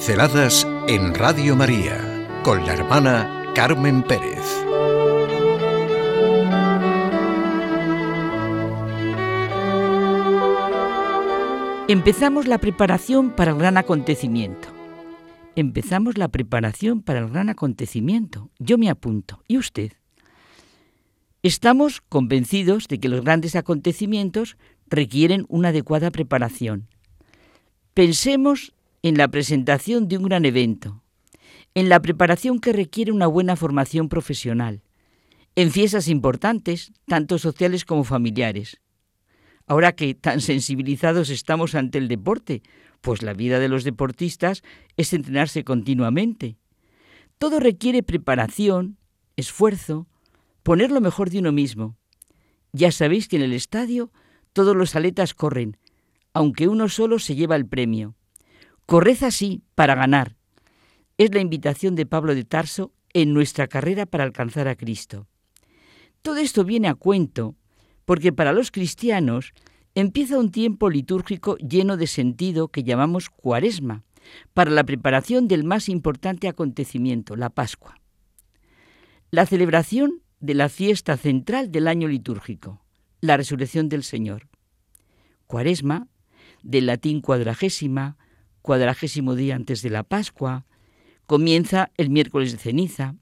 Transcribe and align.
Pinceladas 0.00 0.66
en 0.88 1.14
Radio 1.14 1.54
María 1.54 2.26
con 2.42 2.64
la 2.64 2.72
hermana 2.72 3.52
Carmen 3.54 4.02
Pérez. 4.02 4.40
Empezamos 11.86 12.46
la 12.48 12.56
preparación 12.56 13.28
para 13.36 13.50
el 13.50 13.58
gran 13.58 13.76
acontecimiento. 13.76 14.68
Empezamos 15.54 16.16
la 16.16 16.28
preparación 16.28 17.02
para 17.02 17.18
el 17.18 17.28
gran 17.28 17.50
acontecimiento. 17.50 18.48
Yo 18.58 18.78
me 18.78 18.88
apunto. 18.88 19.42
¿Y 19.48 19.58
usted? 19.58 19.92
Estamos 21.42 22.00
convencidos 22.00 22.88
de 22.88 22.98
que 23.00 23.10
los 23.10 23.20
grandes 23.20 23.54
acontecimientos 23.54 24.56
requieren 24.86 25.44
una 25.50 25.68
adecuada 25.68 26.10
preparación. 26.10 26.88
Pensemos 27.92 28.72
en 29.02 29.16
la 29.16 29.28
presentación 29.28 30.08
de 30.08 30.18
un 30.18 30.24
gran 30.24 30.44
evento, 30.44 31.02
en 31.74 31.88
la 31.88 32.00
preparación 32.00 32.58
que 32.58 32.72
requiere 32.72 33.12
una 33.12 33.26
buena 33.26 33.56
formación 33.56 34.08
profesional, 34.08 34.82
en 35.56 35.70
fiestas 35.70 36.08
importantes, 36.08 36.92
tanto 37.06 37.38
sociales 37.38 37.84
como 37.84 38.04
familiares. 38.04 38.80
Ahora 39.66 39.92
que 39.92 40.14
tan 40.14 40.40
sensibilizados 40.40 41.30
estamos 41.30 41.74
ante 41.74 41.98
el 41.98 42.08
deporte, 42.08 42.62
pues 43.00 43.22
la 43.22 43.32
vida 43.32 43.58
de 43.58 43.68
los 43.68 43.84
deportistas 43.84 44.62
es 44.96 45.12
entrenarse 45.12 45.64
continuamente. 45.64 46.58
Todo 47.38 47.60
requiere 47.60 48.02
preparación, 48.02 48.98
esfuerzo, 49.36 50.08
poner 50.62 50.90
lo 50.90 51.00
mejor 51.00 51.30
de 51.30 51.38
uno 51.38 51.52
mismo. 51.52 51.96
Ya 52.72 52.92
sabéis 52.92 53.28
que 53.28 53.36
en 53.36 53.42
el 53.42 53.52
estadio 53.54 54.12
todos 54.52 54.76
los 54.76 54.94
aletas 54.94 55.34
corren, 55.34 55.78
aunque 56.34 56.68
uno 56.68 56.88
solo 56.88 57.18
se 57.18 57.34
lleva 57.34 57.56
el 57.56 57.66
premio. 57.66 58.16
Corred 58.90 59.22
así 59.22 59.62
para 59.76 59.94
ganar. 59.94 60.34
Es 61.16 61.32
la 61.32 61.38
invitación 61.38 61.94
de 61.94 62.06
Pablo 62.06 62.34
de 62.34 62.44
Tarso 62.44 62.92
en 63.12 63.32
nuestra 63.32 63.68
carrera 63.68 64.04
para 64.04 64.24
alcanzar 64.24 64.66
a 64.66 64.74
Cristo. 64.74 65.28
Todo 66.22 66.38
esto 66.38 66.64
viene 66.64 66.88
a 66.88 66.96
cuento 66.96 67.54
porque 68.04 68.32
para 68.32 68.52
los 68.52 68.72
cristianos 68.72 69.52
empieza 69.94 70.40
un 70.40 70.50
tiempo 70.50 70.90
litúrgico 70.90 71.56
lleno 71.58 71.96
de 71.96 72.08
sentido 72.08 72.66
que 72.66 72.82
llamamos 72.82 73.30
cuaresma, 73.30 74.02
para 74.54 74.72
la 74.72 74.82
preparación 74.82 75.46
del 75.46 75.62
más 75.62 75.88
importante 75.88 76.48
acontecimiento, 76.48 77.36
la 77.36 77.50
Pascua. 77.50 77.94
La 79.30 79.46
celebración 79.46 80.20
de 80.40 80.54
la 80.54 80.68
fiesta 80.68 81.16
central 81.16 81.70
del 81.70 81.86
año 81.86 82.08
litúrgico, 82.08 82.82
la 83.20 83.36
resurrección 83.36 83.88
del 83.88 84.02
Señor. 84.02 84.48
Cuaresma, 85.46 86.08
del 86.64 86.86
latín 86.86 87.20
cuadragésima, 87.20 88.16
cuadragésimo 88.62 89.34
día 89.34 89.56
antes 89.56 89.82
de 89.82 89.90
la 89.90 90.02
Pascua, 90.02 90.66
comienza 91.26 91.90
el 91.96 92.10
miércoles 92.10 92.52
de 92.52 92.58
ceniza, 92.58 93.14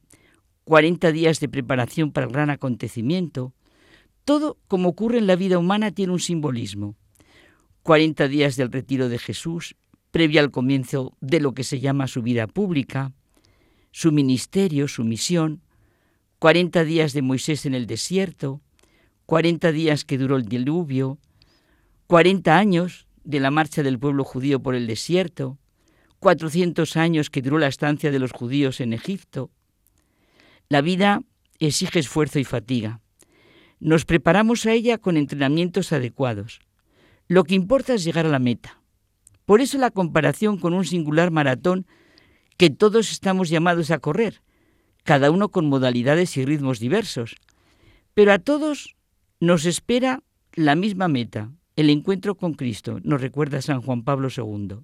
40 0.64 1.12
días 1.12 1.40
de 1.40 1.48
preparación 1.48 2.12
para 2.12 2.26
el 2.26 2.32
gran 2.32 2.50
acontecimiento. 2.50 3.54
Todo, 4.24 4.58
como 4.68 4.90
ocurre 4.90 5.18
en 5.18 5.26
la 5.26 5.36
vida 5.36 5.58
humana, 5.58 5.90
tiene 5.90 6.12
un 6.12 6.20
simbolismo. 6.20 6.94
40 7.82 8.28
días 8.28 8.56
del 8.56 8.70
retiro 8.70 9.08
de 9.08 9.18
Jesús, 9.18 9.76
previa 10.10 10.40
al 10.40 10.50
comienzo 10.50 11.16
de 11.20 11.40
lo 11.40 11.54
que 11.54 11.64
se 11.64 11.80
llama 11.80 12.06
su 12.06 12.22
vida 12.22 12.46
pública, 12.46 13.12
su 13.92 14.12
ministerio, 14.12 14.88
su 14.88 15.04
misión, 15.04 15.62
40 16.38 16.84
días 16.84 17.14
de 17.14 17.22
Moisés 17.22 17.66
en 17.66 17.74
el 17.74 17.86
desierto, 17.86 18.60
40 19.26 19.72
días 19.72 20.04
que 20.04 20.18
duró 20.18 20.36
el 20.36 20.44
diluvio, 20.44 21.18
40 22.06 22.56
años 22.56 23.07
de 23.28 23.40
la 23.40 23.50
marcha 23.50 23.82
del 23.82 23.98
pueblo 23.98 24.24
judío 24.24 24.62
por 24.62 24.74
el 24.74 24.86
desierto, 24.86 25.58
400 26.18 26.96
años 26.96 27.28
que 27.28 27.42
duró 27.42 27.58
la 27.58 27.66
estancia 27.66 28.10
de 28.10 28.18
los 28.18 28.32
judíos 28.32 28.80
en 28.80 28.94
Egipto. 28.94 29.50
La 30.70 30.80
vida 30.80 31.20
exige 31.58 31.98
esfuerzo 31.98 32.38
y 32.38 32.44
fatiga. 32.44 33.02
Nos 33.80 34.06
preparamos 34.06 34.64
a 34.64 34.72
ella 34.72 34.96
con 34.96 35.18
entrenamientos 35.18 35.92
adecuados. 35.92 36.60
Lo 37.26 37.44
que 37.44 37.54
importa 37.54 37.92
es 37.92 38.02
llegar 38.02 38.24
a 38.24 38.30
la 38.30 38.38
meta. 38.38 38.80
Por 39.44 39.60
eso 39.60 39.76
la 39.76 39.90
comparación 39.90 40.56
con 40.56 40.72
un 40.72 40.86
singular 40.86 41.30
maratón 41.30 41.86
que 42.56 42.70
todos 42.70 43.12
estamos 43.12 43.50
llamados 43.50 43.90
a 43.90 43.98
correr, 43.98 44.40
cada 45.04 45.30
uno 45.30 45.50
con 45.50 45.66
modalidades 45.66 46.34
y 46.38 46.46
ritmos 46.46 46.80
diversos. 46.80 47.36
Pero 48.14 48.32
a 48.32 48.38
todos 48.38 48.96
nos 49.38 49.66
espera 49.66 50.22
la 50.54 50.74
misma 50.76 51.08
meta, 51.08 51.52
el 51.78 51.90
encuentro 51.90 52.34
con 52.34 52.54
Cristo, 52.54 52.98
nos 53.04 53.20
recuerda 53.20 53.62
San 53.62 53.82
Juan 53.82 54.02
Pablo 54.02 54.30
II. 54.36 54.78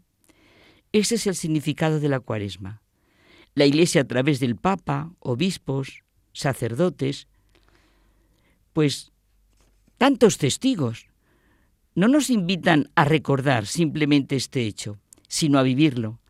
Ese 0.92 1.16
es 1.16 1.26
el 1.26 1.34
significado 1.34 1.98
de 1.98 2.08
la 2.08 2.20
cuaresma. 2.20 2.82
La 3.56 3.66
Iglesia 3.66 4.02
a 4.02 4.06
través 4.06 4.38
del 4.38 4.54
Papa, 4.54 5.12
obispos, 5.18 6.04
sacerdotes, 6.32 7.26
pues 8.72 9.10
tantos 9.98 10.38
testigos, 10.38 11.08
no 11.96 12.06
nos 12.06 12.30
invitan 12.30 12.92
a 12.94 13.04
recordar 13.04 13.66
simplemente 13.66 14.36
este 14.36 14.64
hecho, 14.64 15.00
sino 15.26 15.58
a 15.58 15.64
vivirlo, 15.64 16.20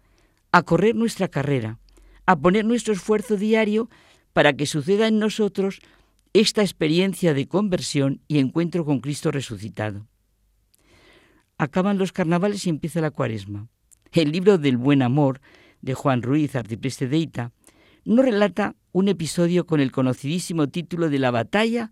a 0.51 0.63
correr 0.63 0.95
nuestra 0.95 1.29
carrera, 1.29 1.79
a 2.25 2.37
poner 2.37 2.65
nuestro 2.65 2.95
esfuerzo 2.95 3.37
diario 3.37 3.91
para 4.33 4.55
que 4.55 4.65
suceda 4.65 5.09
en 5.09 5.19
nosotros 5.19 5.81
esta 6.33 6.63
experiencia 6.63 7.35
de 7.35 7.49
conversión 7.49 8.23
y 8.29 8.39
encuentro 8.39 8.87
con 8.87 9.01
Cristo 9.01 9.31
resucitado 9.31 10.09
acaban 11.59 11.99
los 11.99 12.13
carnavales 12.13 12.67
y 12.67 12.71
empieza 12.71 13.01
la 13.01 13.11
cuaresma. 13.11 13.69
El 14.13 14.33
libro 14.33 14.59
del 14.59 14.77
buen 14.77 15.03
amor 15.03 15.41
de 15.83 15.95
Juan 15.95 16.23
Ruiz, 16.23 16.55
arcipreste 16.57 17.09
de 17.09 17.19
Ita, 17.19 17.53
nos 18.05 18.25
relata 18.25 18.77
un 18.93 19.09
episodio 19.09 19.67
con 19.67 19.81
el 19.81 19.93
conocidísimo 19.93 20.69
título 20.69 21.11
de 21.11 21.19
la 21.19 21.31
batalla 21.31 21.91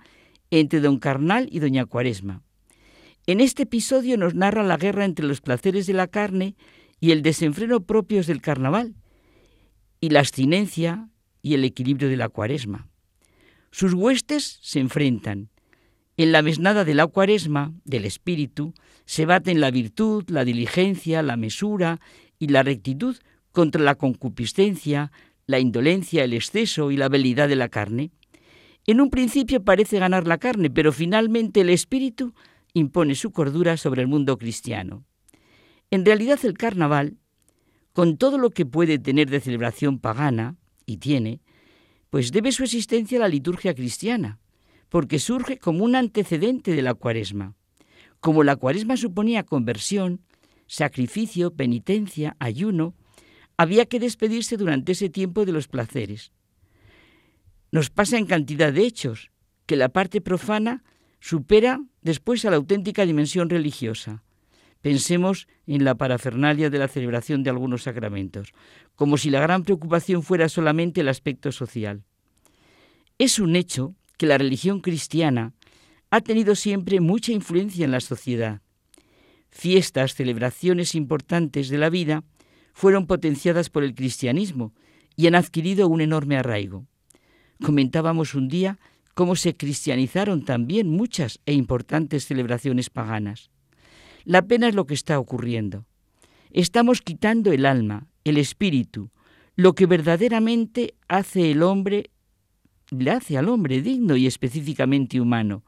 entre 0.50 0.80
don 0.80 0.98
Carnal 0.98 1.48
y 1.50 1.58
doña 1.58 1.86
Cuaresma. 1.86 2.42
En 3.26 3.40
este 3.40 3.64
episodio 3.64 4.16
nos 4.18 4.34
narra 4.34 4.62
la 4.62 4.76
guerra 4.76 5.04
entre 5.04 5.26
los 5.26 5.40
placeres 5.40 5.86
de 5.86 5.92
la 5.94 6.08
carne 6.08 6.56
y 7.00 7.12
el 7.12 7.22
desenfreno 7.22 7.80
propios 7.80 8.26
del 8.26 8.40
carnaval, 8.40 8.94
y 10.00 10.10
la 10.10 10.20
abstinencia 10.20 11.08
y 11.42 11.54
el 11.54 11.64
equilibrio 11.64 12.08
de 12.08 12.16
la 12.16 12.28
cuaresma. 12.28 12.88
Sus 13.70 13.94
huestes 13.94 14.58
se 14.60 14.80
enfrentan, 14.80 15.48
en 16.16 16.32
la 16.32 16.42
mesnada 16.42 16.84
de 16.84 16.94
la 16.94 17.06
cuaresma, 17.06 17.72
del 17.84 18.04
espíritu, 18.04 18.74
se 19.04 19.26
baten 19.26 19.60
la 19.60 19.70
virtud, 19.70 20.24
la 20.28 20.44
diligencia, 20.44 21.22
la 21.22 21.36
mesura 21.36 22.00
y 22.38 22.48
la 22.48 22.62
rectitud 22.62 23.16
contra 23.50 23.82
la 23.82 23.94
concupiscencia, 23.94 25.10
la 25.46 25.58
indolencia, 25.58 26.24
el 26.24 26.34
exceso 26.34 26.90
y 26.90 26.96
la 26.96 27.06
habilidad 27.06 27.48
de 27.48 27.56
la 27.56 27.68
carne. 27.68 28.10
En 28.86 29.00
un 29.00 29.10
principio 29.10 29.62
parece 29.62 29.98
ganar 29.98 30.26
la 30.26 30.38
carne, 30.38 30.70
pero 30.70 30.92
finalmente 30.92 31.60
el 31.60 31.70
espíritu 31.70 32.34
impone 32.74 33.14
su 33.14 33.30
cordura 33.30 33.76
sobre 33.76 34.02
el 34.02 34.08
mundo 34.08 34.36
cristiano. 34.38 35.04
En 35.90 36.04
realidad 36.04 36.38
el 36.44 36.54
carnaval, 36.54 37.16
con 37.92 38.16
todo 38.16 38.38
lo 38.38 38.50
que 38.50 38.66
puede 38.66 38.98
tener 38.98 39.30
de 39.30 39.40
celebración 39.40 39.98
pagana, 39.98 40.56
y 40.84 40.96
tiene, 40.96 41.40
pues 42.10 42.32
debe 42.32 42.50
su 42.50 42.64
existencia 42.64 43.18
a 43.18 43.20
la 43.20 43.28
liturgia 43.28 43.74
cristiana 43.74 44.41
porque 44.92 45.18
surge 45.18 45.56
como 45.56 45.84
un 45.84 45.96
antecedente 45.96 46.74
de 46.74 46.82
la 46.82 46.92
cuaresma. 46.92 47.54
Como 48.20 48.44
la 48.44 48.56
cuaresma 48.56 48.98
suponía 48.98 49.42
conversión, 49.42 50.20
sacrificio, 50.66 51.54
penitencia, 51.54 52.36
ayuno, 52.38 52.94
había 53.56 53.86
que 53.86 53.98
despedirse 53.98 54.58
durante 54.58 54.92
ese 54.92 55.08
tiempo 55.08 55.46
de 55.46 55.52
los 55.52 55.66
placeres. 55.66 56.32
Nos 57.70 57.88
pasa 57.88 58.18
en 58.18 58.26
cantidad 58.26 58.70
de 58.70 58.84
hechos, 58.84 59.30
que 59.64 59.76
la 59.76 59.88
parte 59.88 60.20
profana 60.20 60.84
supera 61.20 61.80
después 62.02 62.44
a 62.44 62.50
la 62.50 62.56
auténtica 62.56 63.06
dimensión 63.06 63.48
religiosa. 63.48 64.22
Pensemos 64.82 65.48
en 65.66 65.84
la 65.86 65.94
parafernalia 65.94 66.68
de 66.68 66.78
la 66.78 66.88
celebración 66.88 67.42
de 67.42 67.48
algunos 67.48 67.84
sacramentos, 67.84 68.52
como 68.94 69.16
si 69.16 69.30
la 69.30 69.40
gran 69.40 69.64
preocupación 69.64 70.22
fuera 70.22 70.50
solamente 70.50 71.00
el 71.00 71.08
aspecto 71.08 71.50
social. 71.50 72.04
Es 73.16 73.38
un 73.38 73.56
hecho 73.56 73.94
que 74.16 74.26
la 74.26 74.38
religión 74.38 74.80
cristiana 74.80 75.54
ha 76.10 76.20
tenido 76.20 76.54
siempre 76.54 77.00
mucha 77.00 77.32
influencia 77.32 77.84
en 77.84 77.90
la 77.90 78.00
sociedad. 78.00 78.60
Fiestas, 79.50 80.14
celebraciones 80.14 80.94
importantes 80.94 81.68
de 81.68 81.78
la 81.78 81.90
vida 81.90 82.24
fueron 82.74 83.06
potenciadas 83.06 83.70
por 83.70 83.84
el 83.84 83.94
cristianismo 83.94 84.72
y 85.16 85.26
han 85.26 85.34
adquirido 85.34 85.88
un 85.88 86.00
enorme 86.00 86.36
arraigo. 86.36 86.86
Comentábamos 87.62 88.34
un 88.34 88.48
día 88.48 88.78
cómo 89.14 89.36
se 89.36 89.56
cristianizaron 89.56 90.44
también 90.44 90.88
muchas 90.88 91.40
e 91.46 91.52
importantes 91.52 92.26
celebraciones 92.26 92.90
paganas. 92.90 93.50
La 94.24 94.42
pena 94.42 94.68
es 94.68 94.74
lo 94.74 94.86
que 94.86 94.94
está 94.94 95.18
ocurriendo. 95.18 95.86
Estamos 96.50 97.00
quitando 97.00 97.52
el 97.52 97.66
alma, 97.66 98.08
el 98.24 98.38
espíritu, 98.38 99.10
lo 99.56 99.74
que 99.74 99.86
verdaderamente 99.86 100.94
hace 101.08 101.50
el 101.50 101.62
hombre 101.62 102.10
le 102.98 103.10
hace 103.10 103.38
al 103.38 103.48
hombre 103.48 103.80
digno 103.82 104.16
y 104.16 104.26
específicamente 104.26 105.20
humano. 105.20 105.64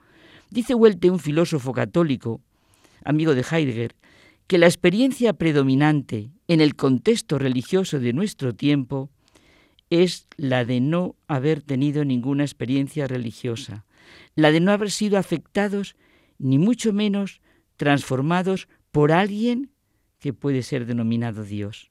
Dice 0.50 0.74
Welte, 0.74 1.10
un 1.10 1.18
filósofo 1.18 1.72
católico, 1.72 2.40
amigo 3.04 3.34
de 3.34 3.44
Heidegger, 3.50 3.94
que 4.46 4.58
la 4.58 4.66
experiencia 4.66 5.32
predominante 5.32 6.30
en 6.48 6.60
el 6.60 6.76
contexto 6.76 7.38
religioso 7.38 7.98
de 7.98 8.12
nuestro 8.12 8.54
tiempo 8.54 9.10
es 9.90 10.26
la 10.36 10.64
de 10.64 10.80
no 10.80 11.16
haber 11.26 11.62
tenido 11.62 12.04
ninguna 12.04 12.44
experiencia 12.44 13.06
religiosa, 13.06 13.84
la 14.34 14.50
de 14.52 14.60
no 14.60 14.72
haber 14.72 14.90
sido 14.90 15.18
afectados, 15.18 15.96
ni 16.38 16.58
mucho 16.58 16.92
menos 16.92 17.40
transformados 17.76 18.68
por 18.92 19.12
alguien 19.12 19.70
que 20.18 20.32
puede 20.32 20.62
ser 20.62 20.86
denominado 20.86 21.44
Dios. 21.44 21.90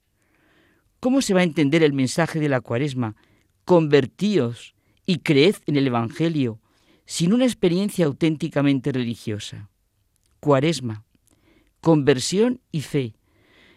¿Cómo 0.99 1.21
se 1.21 1.33
va 1.33 1.41
a 1.41 1.43
entender 1.43 1.83
el 1.83 1.93
mensaje 1.93 2.39
de 2.39 2.49
la 2.49 2.61
cuaresma? 2.61 3.15
Convertíos 3.65 4.75
y 5.05 5.19
creed 5.19 5.55
en 5.65 5.75
el 5.75 5.87
Evangelio 5.87 6.59
sin 7.05 7.33
una 7.33 7.45
experiencia 7.45 8.05
auténticamente 8.05 8.91
religiosa. 8.91 9.69
Cuaresma, 10.39 11.05
conversión 11.81 12.61
y 12.71 12.81
fe, 12.81 13.15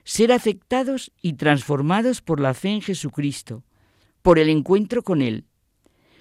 ser 0.05 0.33
afectados 0.33 1.13
y 1.21 1.35
transformados 1.35 2.23
por 2.23 2.41
la 2.41 2.55
fe 2.55 2.71
en 2.71 2.83
Jesucristo, 2.83 3.65
por 4.23 4.39
el 4.39 4.49
encuentro 4.49 5.03
con 5.03 5.23
Él. 5.23 5.45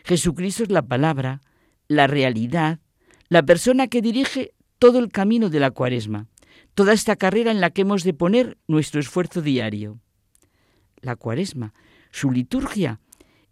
Jesucristo 0.04 0.64
es 0.64 0.72
la 0.72 0.88
palabra, 0.88 1.42
la 1.88 2.08
realidad, 2.08 2.80
la 3.30 3.44
persona 3.44 3.88
que 3.88 4.02
dirige 4.02 4.54
todo 4.80 5.00
el 5.00 5.12
camino 5.12 5.50
de 5.50 5.60
la 5.60 5.72
cuaresma, 5.72 6.28
toda 6.74 6.94
esta 6.94 7.16
carrera 7.16 7.52
en 7.52 7.62
la 7.62 7.70
que 7.70 7.82
hemos 7.82 8.04
de 8.04 8.14
poner 8.14 8.58
nuestro 8.68 9.00
esfuerzo 9.00 9.42
diario. 9.42 10.00
La 11.02 11.16
cuaresma, 11.16 11.74
su 12.12 12.32
liturgia, 12.32 13.00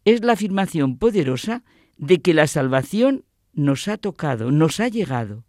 es 0.06 0.24
la 0.24 0.34
afirmación 0.34 0.98
poderosa 0.98 1.64
de 1.98 2.22
que 2.22 2.34
la 2.34 2.48
salvación 2.48 3.26
nos 3.54 3.88
ha 3.88 3.98
tocado, 3.98 4.52
nos 4.52 4.80
ha 4.80 4.88
llegado. 4.88 5.46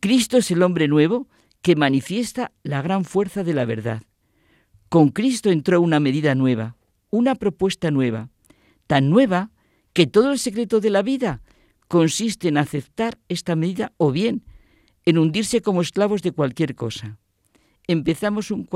Cristo 0.00 0.38
es 0.38 0.50
el 0.50 0.62
hombre 0.62 0.88
nuevo 0.88 1.28
que 1.62 1.76
manifiesta 1.76 2.52
la 2.62 2.82
gran 2.82 3.04
fuerza 3.04 3.44
de 3.44 3.54
la 3.54 3.64
verdad. 3.64 4.02
Con 4.88 5.10
Cristo 5.10 5.50
entró 5.50 5.80
una 5.80 6.00
medida 6.00 6.34
nueva, 6.34 6.76
una 7.10 7.34
propuesta 7.34 7.90
nueva, 7.90 8.30
tan 8.86 9.10
nueva 9.10 9.50
que 9.92 10.06
todo 10.06 10.32
el 10.32 10.38
secreto 10.38 10.80
de 10.80 10.90
la 10.90 11.02
vida 11.02 11.42
consiste 11.88 12.48
en 12.48 12.58
aceptar 12.58 13.18
esta 13.28 13.56
medida 13.56 13.92
o 13.96 14.12
bien 14.12 14.44
en 15.04 15.18
hundirse 15.18 15.62
como 15.62 15.82
esclavos 15.82 16.22
de 16.22 16.32
cualquier 16.32 16.74
cosa. 16.74 17.18
Empezamos 17.86 18.50
un, 18.50 18.68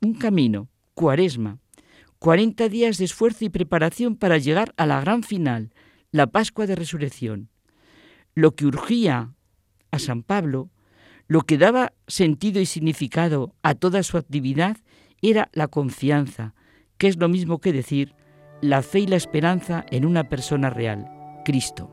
un 0.00 0.14
camino, 0.14 0.68
cuaresma, 0.94 1.60
40 2.24 2.70
días 2.70 2.96
de 2.96 3.04
esfuerzo 3.04 3.44
y 3.44 3.50
preparación 3.50 4.16
para 4.16 4.38
llegar 4.38 4.72
a 4.78 4.86
la 4.86 4.98
gran 4.98 5.24
final, 5.24 5.74
la 6.10 6.26
Pascua 6.26 6.66
de 6.66 6.74
Resurrección. 6.74 7.50
Lo 8.34 8.54
que 8.54 8.64
urgía 8.64 9.34
a 9.90 9.98
San 9.98 10.22
Pablo, 10.22 10.70
lo 11.28 11.42
que 11.42 11.58
daba 11.58 11.92
sentido 12.06 12.62
y 12.62 12.64
significado 12.64 13.54
a 13.62 13.74
toda 13.74 14.02
su 14.02 14.16
actividad, 14.16 14.78
era 15.20 15.50
la 15.52 15.68
confianza, 15.68 16.54
que 16.96 17.08
es 17.08 17.18
lo 17.18 17.28
mismo 17.28 17.60
que 17.60 17.74
decir 17.74 18.14
la 18.62 18.80
fe 18.80 19.00
y 19.00 19.06
la 19.06 19.16
esperanza 19.16 19.84
en 19.90 20.06
una 20.06 20.30
persona 20.30 20.70
real, 20.70 21.06
Cristo. 21.44 21.90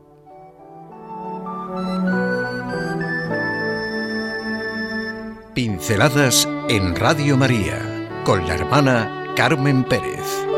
Pinceladas 5.54 6.48
en 6.70 6.96
Radio 6.96 7.36
María 7.36 8.22
con 8.24 8.46
la 8.46 8.54
hermana 8.54 9.21
Carmen 9.34 9.82
Pérez. 9.82 10.51